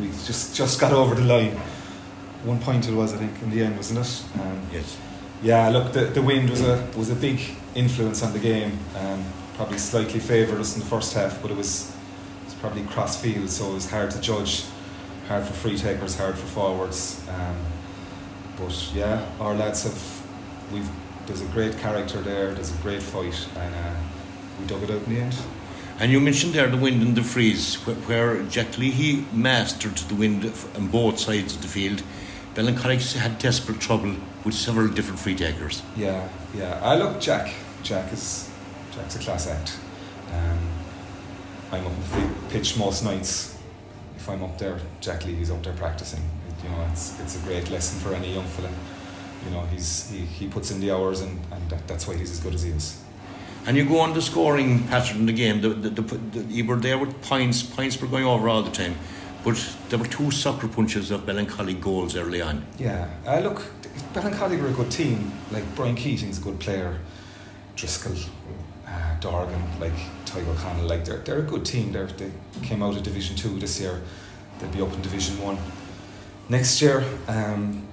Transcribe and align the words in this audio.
we 0.00 0.08
just 0.26 0.56
just 0.56 0.80
got 0.80 0.92
over 0.92 1.14
the 1.14 1.22
line. 1.24 1.56
One 2.44 2.58
point 2.58 2.88
it 2.88 2.94
was, 2.94 3.12
I 3.12 3.18
think, 3.18 3.42
in 3.42 3.50
the 3.50 3.62
end, 3.62 3.76
wasn't 3.76 4.00
it? 4.00 4.24
Um, 4.40 4.62
Yes. 4.72 4.96
yeah, 5.42 5.68
look, 5.68 5.92
the, 5.92 6.04
the 6.06 6.22
wind 6.22 6.48
was 6.50 6.62
a 6.62 6.86
was 6.96 7.10
a 7.10 7.14
big 7.14 7.40
influence 7.74 8.22
on 8.22 8.32
the 8.32 8.38
game. 8.38 8.78
Um, 8.96 9.24
probably 9.56 9.78
slightly 9.78 10.20
favoured 10.20 10.58
us 10.60 10.74
in 10.74 10.80
the 10.80 10.86
first 10.86 11.12
half, 11.14 11.40
but 11.42 11.50
it 11.50 11.56
was 11.56 11.90
it 12.42 12.46
was 12.46 12.54
probably 12.54 12.82
cross 12.84 13.20
field, 13.20 13.50
so 13.50 13.70
it 13.70 13.74
was 13.74 13.90
hard 13.90 14.10
to 14.12 14.20
judge. 14.20 14.64
Hard 15.28 15.44
for 15.46 15.52
free 15.52 15.76
takers, 15.76 16.16
hard 16.16 16.36
for 16.36 16.46
forwards. 16.46 17.22
Um, 17.28 17.56
but 18.58 18.90
yeah, 18.94 19.24
our 19.38 19.54
lads 19.54 19.84
have 19.84 20.22
we've 20.72 20.88
there's 21.26 21.42
a 21.42 21.46
great 21.46 21.78
character 21.78 22.20
there. 22.20 22.52
There's 22.54 22.72
a 22.74 22.82
great 22.82 23.02
fight, 23.02 23.46
and 23.56 23.74
uh, 23.74 23.94
we 24.58 24.66
dug 24.66 24.82
it 24.82 24.90
out 24.90 25.02
in 25.06 25.14
the 25.14 25.20
end. 25.20 25.36
And 26.00 26.10
you 26.10 26.18
mentioned 26.20 26.54
there 26.54 26.68
the 26.68 26.78
wind 26.78 27.02
and 27.02 27.14
the 27.14 27.22
frees, 27.22 27.74
wh- 27.74 28.08
where 28.08 28.42
Jack 28.44 28.78
Leahy 28.78 29.24
mastered 29.32 29.96
the 30.08 30.14
wind 30.14 30.50
on 30.76 30.88
both 30.88 31.18
sides 31.18 31.54
of 31.54 31.62
the 31.62 31.68
field. 31.68 32.02
Ballincollig 32.54 33.16
had 33.16 33.38
desperate 33.38 33.80
trouble 33.80 34.14
with 34.44 34.54
several 34.54 34.88
different 34.88 35.20
free 35.20 35.34
takers. 35.36 35.82
Yeah, 35.96 36.26
yeah. 36.54 36.80
I 36.82 36.96
look, 36.96 37.20
Jack. 37.20 37.52
Jack 37.82 38.12
is 38.12 38.50
Jack's 38.94 39.16
a 39.16 39.18
class 39.18 39.46
act. 39.46 39.78
Um, 40.32 40.58
I'm 41.72 41.86
up 41.86 41.92
on 41.92 42.32
the 42.32 42.48
pitch 42.50 42.76
most 42.78 43.04
nights. 43.04 43.56
If 44.16 44.28
I'm 44.28 44.42
up 44.42 44.58
there, 44.58 44.78
Jack 45.00 45.24
Leahy 45.26 45.42
is 45.42 45.50
up 45.50 45.62
there 45.62 45.74
practicing. 45.74 46.20
It- 46.20 46.64
you 46.64 46.68
know, 46.70 46.86
it's 46.92 47.18
it's 47.20 47.36
a 47.36 47.46
great 47.46 47.70
lesson 47.70 48.00
for 48.00 48.14
any 48.14 48.34
young 48.34 48.44
fella. 48.46 48.70
You 49.44 49.50
know, 49.52 49.62
he's 49.66 50.10
he, 50.10 50.18
he 50.20 50.46
puts 50.48 50.70
in 50.70 50.80
the 50.80 50.90
hours, 50.90 51.20
and, 51.20 51.38
and 51.52 51.70
that, 51.70 51.86
that's 51.88 52.06
why 52.08 52.16
he's 52.16 52.30
as 52.30 52.40
good 52.40 52.54
as 52.54 52.62
he 52.62 52.70
is. 52.70 53.00
And 53.66 53.76
you 53.76 53.84
go 53.84 54.00
on 54.00 54.14
the 54.14 54.22
scoring 54.22 54.84
pattern 54.88 55.18
in 55.18 55.26
the 55.26 55.32
game. 55.32 55.60
The, 55.60 55.68
the, 55.68 55.90
the, 55.90 56.02
the, 56.02 56.40
you 56.52 56.64
were 56.64 56.76
there 56.76 56.98
with 56.98 57.20
points. 57.22 57.62
Points 57.62 58.00
were 58.00 58.08
going 58.08 58.24
over 58.24 58.48
all 58.48 58.62
the 58.62 58.70
time. 58.70 58.96
But 59.44 59.76
there 59.88 59.98
were 59.98 60.06
two 60.06 60.30
sucker 60.30 60.68
punches 60.68 61.10
of 61.10 61.22
Ballincollig 61.22 61.80
goals 61.80 62.16
early 62.16 62.42
on. 62.42 62.66
Yeah, 62.78 63.08
uh, 63.26 63.40
look, 63.40 63.62
Ballincollig 64.12 64.60
were 64.60 64.68
a 64.68 64.72
good 64.72 64.90
team. 64.90 65.32
Like 65.50 65.64
Brian 65.74 65.94
Keating's 65.94 66.38
a 66.38 66.42
good 66.42 66.58
player. 66.60 67.00
Driscoll, 67.76 68.16
uh, 68.86 69.20
Dorgan, 69.20 69.62
like 69.80 69.94
Tadhg 70.26 70.46
O'Connell, 70.48 70.86
like 70.86 71.04
they're 71.04 71.18
they're 71.18 71.38
a 71.38 71.42
good 71.42 71.64
team. 71.64 71.92
They're, 71.92 72.06
they 72.06 72.30
came 72.62 72.82
out 72.82 72.96
of 72.96 73.02
Division 73.02 73.36
Two 73.36 73.58
this 73.58 73.80
year. 73.80 74.02
They'll 74.58 74.70
be 74.70 74.82
up 74.82 74.92
in 74.92 75.00
Division 75.00 75.40
One 75.40 75.56
next 76.50 76.82
year. 76.82 77.04
Um, 77.28 77.86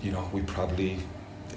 you 0.00 0.12
know, 0.12 0.30
we 0.32 0.40
probably 0.40 0.98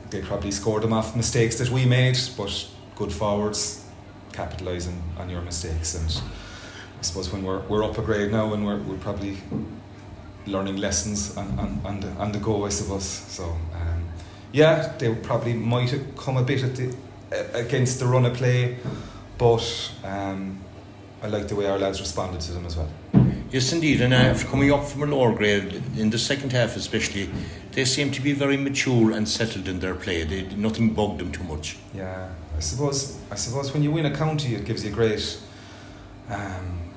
they 0.09 0.21
probably 0.21 0.52
scored 0.52 0.83
them 0.83 0.91
off 0.91 1.15
mistakes 1.15 1.58
that 1.59 1.69
we 1.69 1.86
made, 1.86 2.17
but 2.36 2.67
good 3.00 3.11
forwards 3.11 3.83
capitalising 4.31 4.97
on 5.17 5.30
your 5.30 5.42
mistakes 5.42 5.95
and. 5.95 6.22
I 7.00 7.02
suppose 7.02 7.31
when 7.31 7.44
we're, 7.44 7.61
we're 7.69 7.86
up 7.86 7.97
a 7.97 8.02
grade 8.02 8.30
now 8.30 8.53
and 8.53 8.66
we're, 8.66 8.78
we're 8.80 8.97
probably 8.97 9.38
learning 10.45 10.75
lessons 10.78 11.38
on, 11.38 11.47
on, 11.58 11.81
on, 11.86 12.00
the, 12.02 12.09
on 12.11 12.33
the 12.33 12.39
go, 12.39 12.66
I 12.66 12.70
suppose. 12.70 13.05
So, 13.05 13.45
um, 13.45 14.09
yeah, 14.52 14.94
they 14.97 15.16
probably 15.16 15.53
might 15.53 15.92
have 15.92 16.17
come 16.17 16.36
a 16.36 16.44
bit 16.44 16.75
the, 16.75 16.94
against 17.53 18.02
the 18.02 18.05
run 18.05 18.25
of 18.25 18.33
play, 18.33 18.80
but 19.38 19.92
um, 20.03 20.59
I 21.23 21.27
like 21.27 21.47
the 21.47 21.55
way 21.55 21.67
our 21.67 21.80
lads 21.80 22.02
responded 22.02 22.42
to 22.42 22.52
them 22.52 22.66
as 22.66 22.75
well. 22.75 22.89
Yes, 23.52 23.73
indeed. 23.73 24.02
And 24.02 24.14
after 24.14 24.47
coming 24.47 24.72
up 24.72 24.86
from 24.86 25.03
a 25.03 25.05
lower 25.08 25.33
grade, 25.33 25.81
in 25.97 26.11
the 26.11 26.19
second 26.19 26.52
half 26.52 26.75
especially, 26.75 27.30
they 27.72 27.83
seem 27.83 28.11
to 28.11 28.22
be 28.22 28.33
very 28.33 28.58
mature 28.58 29.11
and 29.11 29.28
settled 29.28 29.67
in 29.67 29.80
their 29.80 29.95
play. 29.95 30.23
They, 30.23 30.44
nothing 30.55 30.94
bugged 30.94 31.19
them 31.19 31.31
too 31.31 31.44
much. 31.44 31.77
Yeah, 31.94 32.30
I 32.55 32.59
suppose 32.59 33.20
I 33.31 33.36
suppose 33.36 33.73
when 33.73 33.81
you 33.81 33.92
win 33.92 34.05
a 34.05 34.16
county, 34.16 34.53
it 34.53 34.66
gives 34.66 34.86
you 34.86 34.92
great 34.92 35.39
um, 36.30 36.92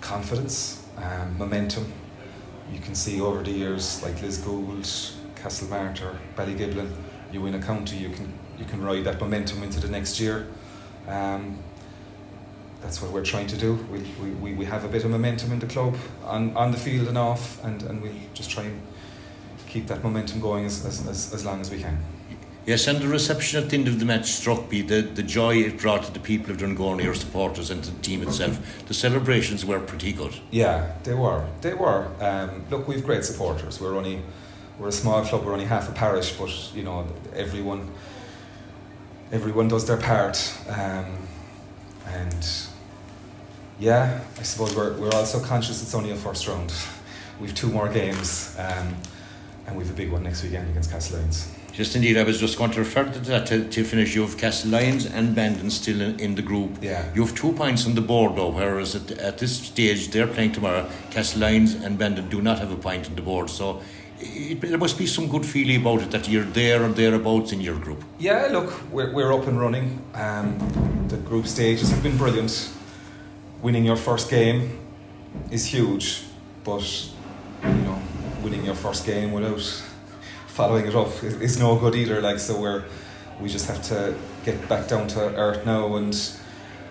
confidence, 0.00 0.86
um, 0.96 1.36
momentum. 1.36 1.92
You 2.72 2.78
can 2.78 2.94
see 2.94 3.20
over 3.20 3.42
the 3.42 3.50
years, 3.50 4.00
like 4.02 4.16
Lisgoold, 4.16 5.14
Castlemartyr, 5.34 6.16
Ballygiblin, 6.36 6.92
you 7.32 7.40
win 7.40 7.54
a 7.54 7.62
county, 7.62 7.96
you 7.96 8.10
can 8.10 8.32
you 8.58 8.64
can 8.64 8.80
ride 8.80 9.04
that 9.04 9.20
momentum 9.20 9.62
into 9.64 9.80
the 9.80 9.88
next 9.88 10.20
year. 10.20 10.46
Um, 11.08 11.58
that's 12.80 13.02
what 13.02 13.10
we're 13.10 13.24
trying 13.24 13.46
to 13.48 13.56
do. 13.56 13.74
We, 13.90 13.98
we, 14.22 14.30
we, 14.30 14.52
we 14.54 14.64
have 14.64 14.84
a 14.84 14.88
bit 14.88 15.04
of 15.04 15.10
momentum 15.10 15.52
in 15.52 15.58
the 15.58 15.66
club 15.66 15.96
on, 16.24 16.56
on 16.56 16.70
the 16.70 16.78
field 16.78 17.08
and 17.08 17.18
off, 17.18 17.62
and, 17.64 17.82
and 17.82 18.02
we'll 18.02 18.12
just 18.34 18.50
try 18.50 18.64
and 18.64 18.80
keep 19.68 19.86
that 19.88 20.02
momentum 20.02 20.40
going 20.40 20.64
as, 20.64 20.84
as, 20.84 21.06
as, 21.06 21.34
as 21.34 21.44
long 21.44 21.60
as 21.60 21.70
we 21.70 21.80
can. 21.80 22.02
Yes, 22.66 22.86
and 22.86 22.98
the 22.98 23.08
reception 23.08 23.62
at 23.62 23.70
the 23.70 23.76
end 23.78 23.88
of 23.88 23.98
the 23.98 24.04
match 24.04 24.26
struck 24.26 24.70
me. 24.70 24.82
The, 24.82 25.00
the 25.00 25.22
joy 25.22 25.56
it 25.56 25.78
brought 25.78 26.04
to 26.04 26.12
the 26.12 26.20
people 26.20 26.52
of 26.52 26.58
Dungourney, 26.58 27.04
your 27.04 27.14
supporters, 27.14 27.70
and 27.70 27.82
to 27.82 27.90
the 27.90 28.02
team 28.02 28.22
itself. 28.22 28.86
The 28.86 28.94
celebrations 28.94 29.64
were 29.64 29.80
pretty 29.80 30.12
good. 30.12 30.34
Yeah, 30.50 30.92
they 31.02 31.14
were. 31.14 31.46
They 31.62 31.74
were. 31.74 32.08
Um, 32.20 32.64
look, 32.70 32.86
we've 32.86 33.04
great 33.04 33.24
supporters. 33.24 33.80
We're 33.80 33.96
only 33.96 34.22
we're 34.78 34.88
a 34.88 34.92
small 34.92 35.24
club. 35.24 35.44
We're 35.44 35.54
only 35.54 35.64
half 35.64 35.88
a 35.88 35.92
parish, 35.92 36.32
but 36.32 36.50
you 36.74 36.82
know 36.82 37.06
everyone 37.34 37.90
everyone 39.32 39.68
does 39.68 39.86
their 39.86 39.96
part. 39.96 40.52
Um, 40.68 41.26
and 42.06 42.46
yeah, 43.80 44.20
I 44.38 44.42
suppose 44.42 44.76
we're 44.76 44.92
we're 44.98 45.14
also 45.14 45.42
conscious 45.42 45.82
it's 45.82 45.94
only 45.94 46.10
a 46.10 46.16
first 46.16 46.46
round. 46.46 46.72
We've 47.40 47.54
two 47.54 47.68
more 47.68 47.88
games, 47.88 48.54
um, 48.58 48.94
and 49.66 49.76
we've 49.76 49.90
a 49.90 49.94
big 49.94 50.12
one 50.12 50.22
next 50.22 50.42
weekend 50.42 50.68
against 50.68 50.90
Castlelyons. 50.90 51.48
Just 51.72 51.96
indeed, 51.96 52.18
I 52.18 52.24
was 52.24 52.38
just 52.38 52.58
going 52.58 52.72
to 52.72 52.80
refer 52.80 53.04
to 53.04 53.18
that 53.20 53.46
to, 53.46 53.66
to 53.68 53.84
finish. 53.84 54.14
You 54.14 54.22
have 54.22 54.36
Castlelyons 54.36 55.10
and 55.10 55.34
Bandon 55.34 55.70
still 55.70 56.00
in, 56.02 56.20
in 56.20 56.34
the 56.34 56.42
group. 56.42 56.82
Yeah. 56.82 57.10
You 57.14 57.24
have 57.24 57.34
two 57.34 57.52
points 57.52 57.86
on 57.86 57.94
the 57.94 58.02
board 58.02 58.36
though, 58.36 58.50
whereas 58.50 58.94
at, 58.96 59.10
at 59.12 59.38
this 59.38 59.56
stage 59.56 60.10
they're 60.10 60.26
playing 60.26 60.52
tomorrow. 60.52 60.86
Castlelyons 61.10 61.82
and 61.82 61.96
Bandon 61.96 62.28
do 62.28 62.42
not 62.42 62.58
have 62.58 62.70
a 62.70 62.76
point 62.76 63.08
on 63.08 63.14
the 63.14 63.22
board, 63.22 63.48
so 63.48 63.80
it, 64.18 64.60
there 64.60 64.76
must 64.76 64.98
be 64.98 65.06
some 65.06 65.28
good 65.28 65.46
feeling 65.46 65.80
about 65.80 66.02
it 66.02 66.10
that 66.10 66.28
you're 66.28 66.44
there 66.44 66.84
or 66.84 66.88
thereabouts 66.88 67.52
in 67.52 67.62
your 67.62 67.78
group. 67.78 68.04
Yeah, 68.18 68.48
look, 68.50 68.92
we're, 68.92 69.14
we're 69.14 69.32
up 69.32 69.46
and 69.46 69.58
running. 69.58 70.04
Um, 70.12 70.58
the 71.08 71.16
group 71.16 71.46
stages 71.46 71.90
have 71.90 72.02
been 72.02 72.18
brilliant. 72.18 72.70
Winning 73.62 73.84
your 73.84 73.96
first 73.96 74.30
game 74.30 74.78
is 75.50 75.66
huge, 75.66 76.24
but 76.64 77.10
you 77.62 77.68
know, 77.68 78.00
winning 78.42 78.64
your 78.64 78.74
first 78.74 79.04
game 79.04 79.32
without 79.32 79.60
following 80.46 80.86
it 80.86 80.94
up 80.94 81.22
is, 81.22 81.58
no 81.58 81.76
good 81.76 81.94
either. 81.94 82.22
Like, 82.22 82.38
so 82.38 82.58
we're 82.58 82.84
we 83.38 83.48
just 83.48 83.66
have 83.66 83.82
to 83.82 84.14
get 84.44 84.66
back 84.68 84.88
down 84.88 85.08
to 85.08 85.20
earth 85.36 85.66
now 85.66 85.94
and 85.96 86.16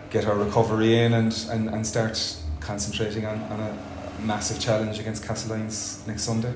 get 0.10 0.26
our 0.26 0.36
recovery 0.36 0.98
in 0.98 1.14
and, 1.14 1.46
and, 1.50 1.70
and 1.70 1.86
start 1.86 2.38
concentrating 2.60 3.26
on, 3.26 3.42
on 3.44 3.60
a 3.60 4.22
massive 4.22 4.60
challenge 4.60 5.00
against 5.00 5.24
Castlelyons 5.24 6.06
next 6.08 6.24
Sunday. 6.24 6.54